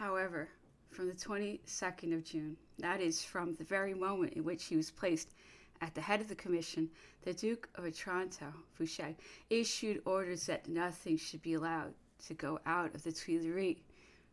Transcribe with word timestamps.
However, 0.00 0.48
from 0.88 1.08
the 1.08 1.14
22nd 1.14 2.14
of 2.14 2.24
June, 2.24 2.56
that 2.78 3.02
is, 3.02 3.22
from 3.22 3.52
the 3.52 3.64
very 3.64 3.92
moment 3.92 4.32
in 4.32 4.44
which 4.44 4.64
he 4.64 4.74
was 4.74 4.90
placed 4.90 5.34
at 5.82 5.94
the 5.94 6.00
head 6.00 6.22
of 6.22 6.28
the 6.28 6.34
commission, 6.34 6.88
the 7.22 7.34
Duke 7.34 7.68
of 7.74 7.84
Otranto, 7.84 8.46
Fouché, 8.78 9.14
issued 9.50 10.00
orders 10.06 10.46
that 10.46 10.70
nothing 10.70 11.18
should 11.18 11.42
be 11.42 11.52
allowed 11.52 11.92
to 12.26 12.32
go 12.32 12.60
out 12.64 12.94
of 12.94 13.02
the 13.02 13.12
Tuileries, 13.12 13.76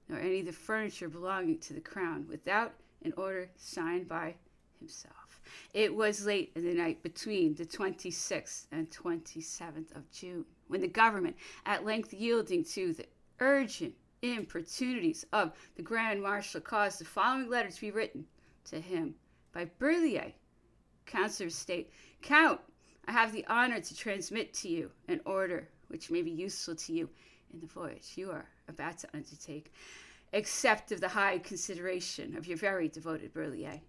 nor 0.08 0.20
any 0.20 0.40
of 0.40 0.46
the 0.46 0.54
furniture 0.54 1.10
belonging 1.10 1.60
to 1.60 1.74
the 1.74 1.82
crown, 1.82 2.26
without 2.30 2.72
an 3.04 3.14
order 3.18 3.50
signed 3.58 4.08
by 4.08 4.36
himself. 4.80 5.42
It 5.74 5.94
was 5.94 6.26
late 6.26 6.54
in 6.56 6.64
the 6.64 6.76
night 6.76 7.04
between 7.04 7.56
the 7.56 7.66
26th 7.66 8.68
and 8.72 8.90
27th 8.90 9.94
of 9.98 10.10
June 10.14 10.46
when 10.70 10.80
the 10.80 10.88
government, 10.88 11.36
at 11.66 11.84
length 11.84 12.14
yielding 12.14 12.64
to 12.64 12.94
the 12.94 13.06
urgent 13.42 13.96
importunities 14.22 15.26
of 15.34 15.54
the 15.76 15.84
Grand 15.84 16.22
Marshal, 16.22 16.62
caused 16.62 17.00
the 17.00 17.06
following 17.06 17.50
letter 17.50 17.70
to 17.70 17.82
be 17.82 17.92
written 17.92 18.26
to 18.66 18.80
him 18.80 19.16
by 19.54 19.70
Berlier, 19.80 20.34
Councillor 21.06 21.48
of 21.48 21.54
State. 21.54 21.92
Count, 22.22 22.60
I 23.08 23.12
have 23.12 23.32
the 23.32 23.46
honor 23.48 23.80
to 23.80 23.96
transmit 23.96 24.54
to 24.56 24.70
you 24.70 24.92
an 25.08 25.22
order 25.26 25.70
which 25.88 26.12
may 26.12 26.22
be 26.22 26.32
useful 26.32 26.76
to 26.76 26.94
you 26.94 27.10
in 27.54 27.60
the 27.60 27.68
voyage 27.68 28.14
you 28.16 28.32
are 28.32 28.50
about 28.68 28.98
to 29.00 29.08
undertake, 29.14 29.72
except 30.34 30.92
of 30.92 31.00
the 31.00 31.08
high 31.08 31.38
consideration 31.40 32.36
of 32.36 32.48
your 32.48 32.58
very 32.58 32.90
devoted 32.90 33.34
Berlier. 33.34 33.80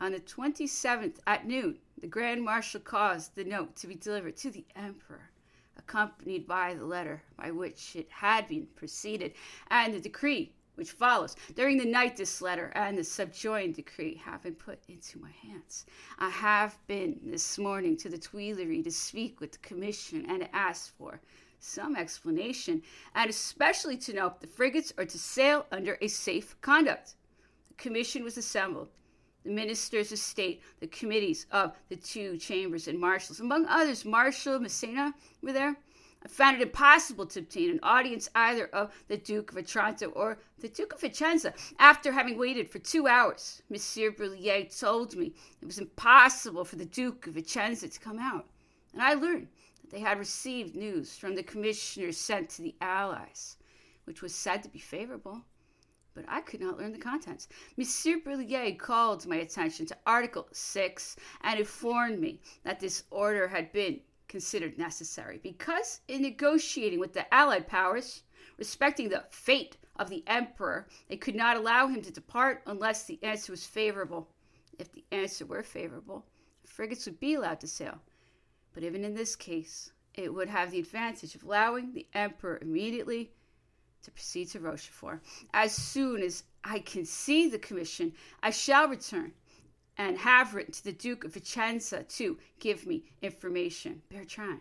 On 0.00 0.10
the 0.10 0.20
27th 0.20 1.18
at 1.26 1.46
noon, 1.46 1.78
the 2.00 2.08
Grand 2.08 2.42
Marshal 2.42 2.80
caused 2.80 3.36
the 3.36 3.44
note 3.44 3.76
to 3.76 3.86
be 3.86 3.94
delivered 3.94 4.36
to 4.38 4.50
the 4.50 4.64
Emperor, 4.74 5.30
accompanied 5.76 6.46
by 6.46 6.74
the 6.74 6.84
letter 6.84 7.22
by 7.36 7.50
which 7.50 7.96
it 7.96 8.08
had 8.10 8.48
been 8.48 8.66
preceded, 8.74 9.34
and 9.70 9.94
the 9.94 10.00
decree 10.00 10.52
which 10.76 10.90
follows. 10.90 11.36
During 11.54 11.78
the 11.78 11.84
night, 11.84 12.16
this 12.16 12.42
letter 12.42 12.72
and 12.74 12.98
the 12.98 13.04
subjoined 13.04 13.74
decree 13.74 14.16
have 14.24 14.42
been 14.42 14.54
put 14.54 14.80
into 14.88 15.20
my 15.20 15.30
hands. 15.30 15.86
I 16.18 16.30
have 16.30 16.76
been 16.86 17.20
this 17.24 17.58
morning 17.58 17.96
to 17.98 18.08
the 18.08 18.18
Tuileries 18.18 18.84
to 18.84 18.90
speak 18.90 19.40
with 19.40 19.52
the 19.52 19.58
Commission 19.58 20.26
and 20.28 20.40
to 20.40 20.56
ask 20.56 20.96
for 20.96 21.20
some 21.60 21.96
explanation, 21.96 22.82
and 23.14 23.30
especially 23.30 23.96
to 23.96 24.12
know 24.12 24.26
if 24.26 24.40
the 24.40 24.46
frigates 24.46 24.92
are 24.98 25.04
to 25.04 25.18
sail 25.18 25.66
under 25.72 25.96
a 26.00 26.08
safe 26.08 26.60
conduct. 26.60 27.14
The 27.68 27.74
Commission 27.74 28.22
was 28.22 28.36
assembled. 28.36 28.88
The 29.44 29.50
ministers 29.50 30.10
of 30.10 30.18
state, 30.18 30.62
the 30.80 30.86
committees 30.86 31.46
of 31.50 31.76
the 31.90 31.96
two 31.96 32.38
chambers, 32.38 32.88
and 32.88 32.98
marshals, 32.98 33.40
among 33.40 33.66
others, 33.66 34.04
Marshal 34.04 34.58
Massena, 34.58 35.14
were 35.42 35.52
there. 35.52 35.76
I 36.24 36.28
found 36.28 36.56
it 36.56 36.62
impossible 36.62 37.26
to 37.26 37.40
obtain 37.40 37.70
an 37.70 37.80
audience 37.82 38.30
either 38.34 38.68
of 38.68 38.94
the 39.08 39.18
Duke 39.18 39.52
of 39.52 39.58
Otranto 39.58 40.06
or 40.12 40.38
the 40.58 40.70
Duke 40.70 40.94
of 40.94 41.00
Vicenza. 41.02 41.52
After 41.78 42.10
having 42.12 42.38
waited 42.38 42.70
for 42.70 42.78
two 42.78 43.06
hours, 43.06 43.60
Monsieur 43.68 44.10
Berlier 44.10 44.64
told 44.64 45.14
me 45.14 45.34
it 45.60 45.66
was 45.66 45.78
impossible 45.78 46.64
for 46.64 46.76
the 46.76 46.86
Duke 46.86 47.26
of 47.26 47.34
Vicenza 47.34 47.88
to 47.88 48.00
come 48.00 48.18
out, 48.18 48.46
and 48.94 49.02
I 49.02 49.12
learned 49.12 49.48
that 49.82 49.90
they 49.90 50.00
had 50.00 50.18
received 50.18 50.74
news 50.74 51.18
from 51.18 51.34
the 51.34 51.42
commissioners 51.42 52.16
sent 52.16 52.48
to 52.50 52.62
the 52.62 52.74
Allies, 52.80 53.58
which 54.04 54.22
was 54.22 54.34
said 54.34 54.62
to 54.62 54.70
be 54.70 54.78
favorable. 54.78 55.44
But 56.14 56.26
I 56.28 56.42
could 56.42 56.60
not 56.60 56.78
learn 56.78 56.92
the 56.92 56.98
contents. 56.98 57.48
Monsieur 57.76 58.20
Berlier 58.20 58.76
called 58.78 59.26
my 59.26 59.36
attention 59.36 59.84
to 59.86 59.98
Article 60.06 60.46
6 60.52 61.16
and 61.40 61.58
informed 61.58 62.20
me 62.20 62.40
that 62.62 62.78
this 62.78 63.02
order 63.10 63.48
had 63.48 63.72
been 63.72 64.00
considered 64.28 64.78
necessary 64.78 65.38
because 65.42 66.00
in 66.06 66.22
negotiating 66.22 67.00
with 67.00 67.12
the 67.12 67.32
Allied 67.34 67.66
powers 67.66 68.22
respecting 68.58 69.08
the 69.08 69.24
fate 69.30 69.76
of 69.96 70.08
the 70.08 70.22
Emperor, 70.26 70.86
they 71.08 71.16
could 71.16 71.34
not 71.34 71.56
allow 71.56 71.88
him 71.88 72.00
to 72.02 72.12
depart 72.12 72.62
unless 72.66 73.04
the 73.04 73.18
answer 73.22 73.52
was 73.52 73.66
favorable. 73.66 74.28
If 74.78 74.92
the 74.92 75.04
answer 75.10 75.44
were 75.46 75.62
favorable, 75.62 76.26
frigates 76.64 77.06
would 77.06 77.20
be 77.20 77.34
allowed 77.34 77.60
to 77.60 77.66
sail. 77.66 78.00
But 78.72 78.82
even 78.82 79.04
in 79.04 79.14
this 79.14 79.36
case, 79.36 79.92
it 80.14 80.32
would 80.32 80.48
have 80.48 80.70
the 80.70 80.78
advantage 80.78 81.34
of 81.34 81.42
allowing 81.42 81.92
the 81.92 82.06
Emperor 82.14 82.58
immediately 82.60 83.32
to 84.04 84.10
proceed 84.10 84.48
to 84.50 84.60
Rochefort. 84.60 85.22
As 85.52 85.72
soon 85.72 86.22
as 86.22 86.44
I 86.62 86.78
can 86.78 87.04
see 87.04 87.48
the 87.48 87.58
commission, 87.58 88.12
I 88.42 88.50
shall 88.50 88.88
return 88.88 89.32
and 89.96 90.18
have 90.18 90.54
written 90.54 90.72
to 90.72 90.84
the 90.84 90.92
Duke 90.92 91.24
of 91.24 91.34
Vicenza 91.34 92.02
to 92.16 92.38
give 92.58 92.86
me 92.86 93.04
information. 93.22 94.02
Bertrand, 94.08 94.60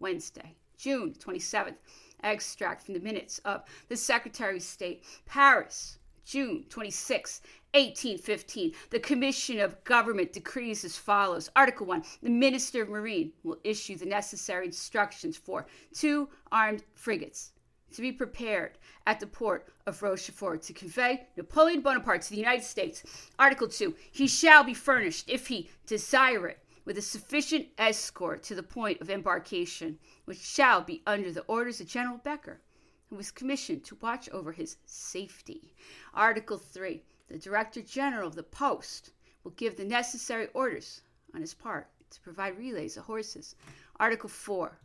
Wednesday, 0.00 0.56
June 0.76 1.14
27th. 1.14 1.76
Extract 2.22 2.82
from 2.82 2.94
the 2.94 3.00
minutes 3.00 3.38
of 3.44 3.64
the 3.88 3.96
Secretary 3.96 4.56
of 4.56 4.62
State, 4.62 5.04
Paris, 5.26 5.98
June 6.24 6.64
26, 6.70 7.42
1815. 7.74 8.72
The 8.88 9.00
Commission 9.00 9.60
of 9.60 9.82
Government 9.84 10.32
decrees 10.32 10.84
as 10.84 10.96
follows 10.96 11.50
Article 11.54 11.86
1 11.86 12.02
The 12.22 12.30
Minister 12.30 12.82
of 12.82 12.88
Marine 12.88 13.32
will 13.42 13.58
issue 13.62 13.96
the 13.96 14.06
necessary 14.06 14.64
instructions 14.64 15.36
for 15.36 15.66
two 15.92 16.30
armed 16.50 16.84
frigates 16.94 17.52
to 17.94 18.02
be 18.02 18.12
prepared 18.12 18.76
at 19.06 19.20
the 19.20 19.26
port 19.26 19.68
of 19.86 20.02
Rochefort 20.02 20.62
to 20.62 20.72
convey 20.72 21.26
Napoleon 21.36 21.80
Bonaparte 21.80 22.22
to 22.22 22.30
the 22.30 22.36
United 22.36 22.64
States. 22.64 23.30
Article 23.38 23.68
2 23.68 23.94
He 24.10 24.26
shall 24.26 24.64
be 24.64 24.74
furnished, 24.74 25.28
if 25.28 25.46
he 25.46 25.70
desire 25.86 26.48
it, 26.48 26.58
with 26.84 26.98
a 26.98 27.02
sufficient 27.02 27.68
escort 27.78 28.42
to 28.42 28.54
the 28.54 28.62
point 28.62 29.00
of 29.00 29.10
embarkation, 29.10 29.98
which 30.24 30.38
shall 30.38 30.82
be 30.82 31.02
under 31.06 31.30
the 31.32 31.42
orders 31.42 31.80
of 31.80 31.86
General 31.86 32.18
Becker, 32.18 32.60
who 33.08 33.16
was 33.16 33.30
commissioned 33.30 33.84
to 33.84 33.98
watch 34.00 34.28
over 34.30 34.52
his 34.52 34.76
safety. 34.84 35.74
Article 36.12 36.58
3 36.58 37.02
The 37.28 37.38
Director 37.38 37.80
General 37.80 38.28
of 38.28 38.34
the 38.34 38.42
post 38.42 39.12
will 39.44 39.52
give 39.52 39.76
the 39.76 39.84
necessary 39.84 40.48
orders 40.52 41.02
on 41.32 41.40
his 41.40 41.54
part 41.54 41.88
to 42.10 42.20
provide 42.20 42.58
relays 42.58 42.96
of 42.96 43.04
horses. 43.04 43.54
Article 44.00 44.28
4 44.28 44.78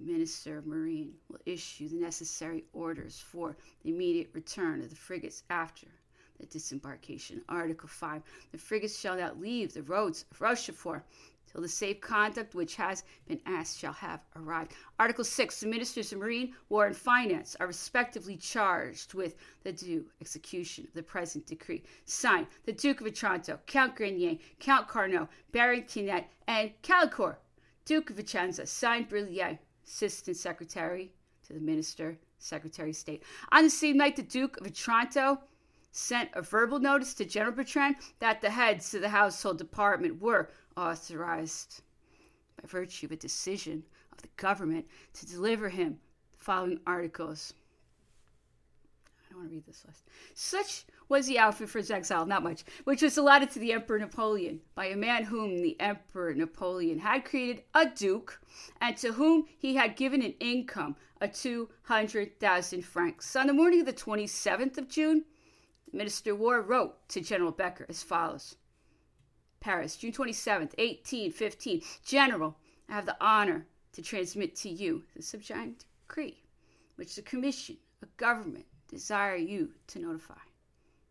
Minister 0.00 0.58
of 0.58 0.66
Marine 0.66 1.14
will 1.28 1.40
issue 1.46 1.88
the 1.88 1.96
necessary 1.96 2.64
orders 2.72 3.18
for 3.18 3.56
the 3.82 3.90
immediate 3.90 4.30
return 4.32 4.80
of 4.82 4.90
the 4.90 4.96
frigates 4.96 5.42
after 5.50 5.86
the 6.38 6.46
disembarkation. 6.46 7.42
Article 7.48 7.88
5. 7.88 8.22
The 8.52 8.58
frigates 8.58 8.98
shall 8.98 9.16
not 9.16 9.40
leave 9.40 9.72
the 9.72 9.82
roads 9.82 10.24
of 10.30 10.40
Rochefort 10.40 11.02
till 11.50 11.62
the 11.62 11.68
safe 11.68 12.00
conduct 12.00 12.54
which 12.54 12.76
has 12.76 13.04
been 13.26 13.40
asked 13.46 13.78
shall 13.78 13.94
have 13.94 14.20
arrived. 14.36 14.72
Article 14.98 15.24
6. 15.24 15.60
The 15.60 15.66
Ministers 15.66 16.12
of 16.12 16.18
Marine, 16.18 16.54
War, 16.68 16.86
and 16.86 16.96
Finance 16.96 17.56
are 17.58 17.66
respectively 17.66 18.36
charged 18.36 19.14
with 19.14 19.36
the 19.62 19.72
due 19.72 20.04
execution 20.20 20.84
of 20.84 20.92
the 20.92 21.02
present 21.02 21.46
decree. 21.46 21.82
Signed, 22.04 22.48
the 22.64 22.72
Duke 22.72 23.00
of 23.00 23.06
Otranto, 23.06 23.58
Count 23.66 23.96
Grenier, 23.96 24.36
Count 24.60 24.88
Carnot, 24.88 25.30
Baron 25.52 25.84
Quinette, 25.90 26.30
and 26.46 26.72
Caulaincourt, 26.82 27.36
Duke 27.86 28.10
of 28.10 28.16
Vicenza. 28.16 28.66
Signed, 28.66 29.08
Berlier. 29.08 29.58
Assistant 29.86 30.36
Secretary 30.36 31.12
to 31.46 31.52
the 31.52 31.60
Minister, 31.60 32.18
Secretary 32.38 32.90
of 32.90 32.96
State. 32.96 33.22
On 33.52 33.64
the 33.64 33.70
same 33.70 33.96
night, 33.96 34.16
the 34.16 34.22
Duke 34.22 34.58
of 34.60 34.66
Otranto 34.66 35.38
sent 35.92 36.30
a 36.34 36.42
verbal 36.42 36.78
notice 36.78 37.14
to 37.14 37.24
General 37.24 37.54
Bertrand 37.54 37.96
that 38.18 38.40
the 38.40 38.50
heads 38.50 38.92
of 38.94 39.00
the 39.00 39.08
household 39.08 39.58
department 39.58 40.20
were 40.20 40.50
authorized 40.76 41.82
by 42.60 42.68
virtue 42.68 43.06
of 43.06 43.12
a 43.12 43.16
decision 43.16 43.82
of 44.12 44.20
the 44.20 44.28
government 44.36 44.86
to 45.14 45.26
deliver 45.26 45.68
him 45.68 45.98
the 46.32 46.44
following 46.44 46.80
articles. 46.86 47.54
I 49.06 49.32
don't 49.32 49.38
want 49.40 49.50
to 49.50 49.54
read 49.54 49.66
this 49.66 49.84
list. 49.86 50.02
Such 50.34 50.84
was 51.08 51.26
the 51.26 51.38
outfit 51.38 51.68
for 51.68 51.78
his 51.78 51.90
exile, 51.90 52.26
not 52.26 52.42
much, 52.42 52.64
which 52.84 53.02
was 53.02 53.16
allotted 53.16 53.50
to 53.50 53.58
the 53.58 53.72
Emperor 53.72 53.98
Napoleon 53.98 54.60
by 54.74 54.86
a 54.86 54.96
man 54.96 55.24
whom 55.24 55.62
the 55.62 55.78
Emperor 55.80 56.34
Napoleon 56.34 56.98
had 56.98 57.24
created 57.24 57.62
a 57.74 57.86
duke 57.86 58.40
and 58.80 58.96
to 58.96 59.12
whom 59.12 59.46
he 59.56 59.76
had 59.76 59.96
given 59.96 60.22
an 60.22 60.34
income 60.40 60.96
of 61.20 61.32
200,000 61.32 62.84
francs. 62.84 63.36
On 63.36 63.46
the 63.46 63.52
morning 63.52 63.80
of 63.80 63.86
the 63.86 63.92
27th 63.92 64.78
of 64.78 64.88
June, 64.88 65.24
Minister 65.92 66.34
War 66.34 66.60
wrote 66.60 67.08
to 67.10 67.20
General 67.20 67.52
Becker 67.52 67.86
as 67.88 68.02
follows 68.02 68.56
Paris, 69.60 69.96
June 69.96 70.12
27th, 70.12 70.76
1815. 70.78 71.82
General, 72.04 72.56
I 72.88 72.94
have 72.94 73.06
the 73.06 73.16
honor 73.20 73.66
to 73.92 74.02
transmit 74.02 74.56
to 74.56 74.68
you 74.68 75.04
the 75.14 75.22
subjoined 75.22 75.84
decree, 76.06 76.42
which 76.96 77.16
the 77.16 77.22
Commission 77.22 77.76
of 78.02 78.16
Government 78.16 78.66
desire 78.88 79.36
you 79.36 79.70
to 79.88 79.98
notify 79.98 80.34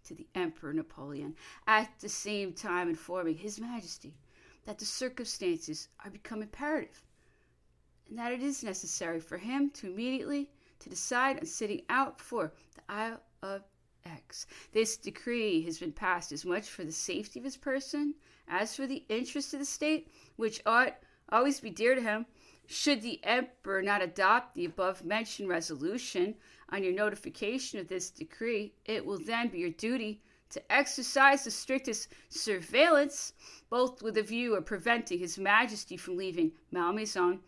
to 0.06 0.13
the 0.13 0.28
Emperor 0.36 0.74
Napoleon, 0.74 1.36
at 1.68 1.90
the 2.00 2.10
same 2.10 2.54
time 2.54 2.90
informing 2.90 3.38
His 3.38 3.60
Majesty 3.60 4.13
that 4.66 4.80
the 4.80 4.86
circumstances 4.86 5.88
are 6.04 6.10
become 6.10 6.42
imperative, 6.42 7.04
and 8.10 8.18
that 8.18 8.34
it 8.34 8.42
is 8.42 8.63
necessary 8.63 9.19
for 9.19 9.38
him 9.38 9.69
to 9.72 9.88
immediately 9.88 10.50
to 10.80 10.90
decide 10.90 11.40
on 11.40 11.46
setting 11.46 11.81
out 11.90 12.19
for 12.19 12.52
the 12.75 12.81
Isle 12.90 13.22
of 13.42 13.63
Aix. 14.06 14.46
This 14.72 14.98
decree 14.98 15.62
has 15.63 15.80
been 15.80 15.92
passed 15.92 16.31
as 16.31 16.46
much 16.46 16.69
for 16.69 16.84
the 16.84 16.92
safety 16.92 17.40
of 17.40 17.46
his 17.46 17.58
person 17.58 18.16
as 18.48 18.75
for 18.75 18.86
the 18.86 19.04
interests 19.10 19.54
of 19.54 19.60
the 19.60 19.66
state, 19.66 20.12
which 20.36 20.62
ought 20.66 20.96
always 21.30 21.60
be 21.60 21.69
dear 21.69 21.96
to 21.96 22.01
him. 22.01 22.25
Should 22.67 23.01
the 23.01 23.23
Emperor 23.23 23.81
not 23.81 24.01
adopt 24.01 24.56
the 24.56 24.65
above 24.65 25.03
mentioned 25.06 25.50
resolution 25.50 26.35
on 26.69 26.83
your 26.83 26.94
notification 26.94 27.79
of 27.79 27.88
this 27.88 28.09
decree, 28.09 28.73
it 28.85 29.06
will 29.06 29.19
then 29.19 29.50
be 29.50 29.59
your 29.59 29.69
duty 29.69 30.21
to 30.50 30.71
exercise 30.71 31.44
the 31.44 31.51
strictest 31.51 32.09
surveillance, 32.29 33.33
both 33.69 34.01
with 34.01 34.17
a 34.17 34.23
view 34.23 34.56
of 34.56 34.65
preventing 34.65 35.19
His 35.19 35.38
Majesty 35.38 35.97
from 35.97 36.17
leaving 36.17 36.51
Malmaison 36.71 37.41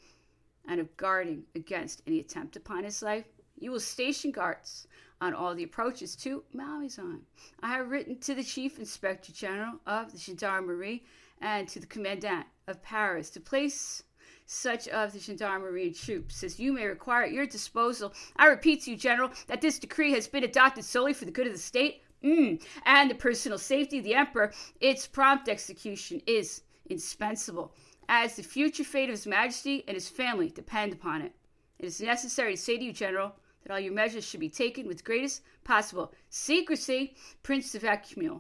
and 0.68 0.80
of 0.80 0.96
guarding 0.98 1.46
against 1.56 2.02
any 2.06 2.20
attempt 2.20 2.56
upon 2.56 2.84
his 2.84 3.02
life. 3.02 3.26
You 3.58 3.72
will 3.72 3.80
station 3.80 4.32
guards 4.32 4.88
on 5.22 5.34
all 5.34 5.56
the 5.56 5.64
approaches 5.64 6.16
to 6.18 6.44
Malmaison. 6.54 7.22
I 7.64 7.70
have 7.70 7.90
written 7.90 8.20
to 8.20 8.36
the 8.36 8.44
Chief 8.44 8.78
Inspector 8.78 9.32
General 9.34 9.80
of 9.88 10.12
the 10.12 10.18
Gendarmerie 10.18 11.06
and 11.42 11.68
to 11.70 11.80
the 11.80 11.88
Commandant 11.88 12.46
of 12.68 12.84
Paris 12.84 13.30
to 13.32 13.40
place 13.40 14.04
such 14.48 14.88
of 14.88 15.12
the 15.14 15.20
gendarmerie 15.20 15.92
troops 15.92 16.42
as 16.44 16.60
you 16.60 16.74
may 16.74 16.86
require 16.86 17.24
at 17.24 17.32
your 17.32 17.46
disposal. 17.46 18.14
I 18.38 18.48
repeat 18.48 18.84
to 18.84 18.92
you, 18.92 18.98
General, 18.98 19.30
that 19.48 19.62
this 19.62 19.78
decree 19.78 20.14
has 20.14 20.28
been 20.28 20.46
adopted 20.46 20.86
solely 20.86 21.14
for 21.14 21.26
the 21.26 21.32
good 21.32 21.48
of 21.48 21.54
the 21.54 21.60
state 21.60 22.02
mm, 22.24 22.62
and 22.86 23.12
the 23.12 23.16
personal 23.16 23.58
safety 23.58 24.00
of 24.00 24.06
the 24.06 24.16
Emperor. 24.16 24.54
Its 24.80 25.06
prompt 25.06 25.50
execution 25.50 26.22
is 26.26 26.64
indispensable, 26.90 27.74
as 28.08 28.36
the 28.36 28.44
future 28.44 28.86
fate 28.86 29.10
of 29.10 29.14
His 29.14 29.28
Majesty 29.28 29.84
and 29.86 29.96
his 29.96 30.08
family 30.08 30.50
depend 30.50 30.94
upon 30.94 31.22
it. 31.22 31.34
It 31.78 31.86
is 31.86 32.02
necessary 32.02 32.56
to 32.56 32.62
say 32.62 32.78
to 32.78 32.84
you, 32.84 32.94
General, 32.94 33.36
that 33.64 33.74
all 33.74 33.80
your 33.80 33.94
measures 33.94 34.26
should 34.26 34.40
be 34.40 34.50
taken 34.50 34.88
with 34.88 35.04
greatest 35.04 35.42
possible 35.66 36.14
secrecy. 36.30 37.16
Prince 37.44 37.76
of 37.76 37.82
Eckmühl. 37.84 38.40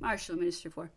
Marshal, 0.00 0.36
Minister 0.36 0.70
for. 0.70 0.86